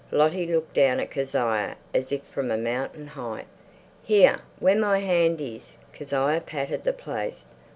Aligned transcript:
Lottie 0.09 0.47
looked 0.47 0.73
down 0.73 0.99
at 0.99 1.11
Kezia 1.11 1.75
as 1.93 2.11
if 2.11 2.23
from 2.23 2.49
a 2.49 2.57
mountain 2.57 3.05
height. 3.05 3.45
"Here 4.01 4.39
where 4.57 4.75
my 4.75 4.97
hand 4.97 5.39
is." 5.39 5.77
Kezia 5.93 6.41
patted 6.43 6.85
the 6.85 6.91
place. 6.93 7.49